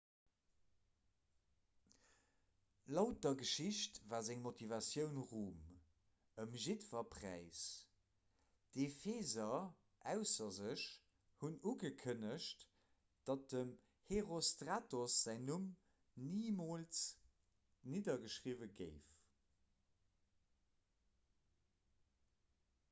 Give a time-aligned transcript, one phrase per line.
[2.87, 5.59] laut der geschicht war seng motivatioun rum
[6.45, 7.59] ëm jiddwer präis
[8.77, 9.53] d'epheser
[10.13, 10.85] ausser sech
[11.43, 12.65] hunn ugekënnegt
[13.31, 13.73] datt dem
[14.09, 15.67] herostratos säin numm
[16.31, 17.03] nimools
[17.93, 19.13] niddergeschriwwe géif